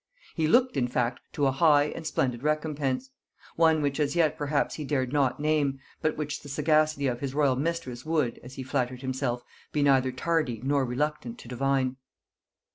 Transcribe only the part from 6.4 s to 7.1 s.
the sagacity